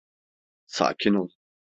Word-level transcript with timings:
Sakin 0.67 1.15
oI. 1.21 1.29